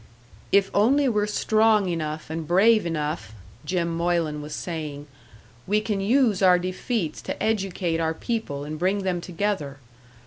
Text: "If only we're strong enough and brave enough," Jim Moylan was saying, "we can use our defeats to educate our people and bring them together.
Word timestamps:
"If 0.51 0.71
only 0.73 1.07
we're 1.07 1.27
strong 1.27 1.87
enough 1.87 2.31
and 2.31 2.47
brave 2.47 2.87
enough," 2.87 3.35
Jim 3.63 3.95
Moylan 3.95 4.41
was 4.41 4.55
saying, 4.55 5.05
"we 5.67 5.79
can 5.79 6.01
use 6.01 6.41
our 6.41 6.57
defeats 6.57 7.21
to 7.21 7.37
educate 7.43 7.99
our 7.99 8.15
people 8.15 8.63
and 8.63 8.79
bring 8.79 9.03
them 9.03 9.21
together. 9.21 9.77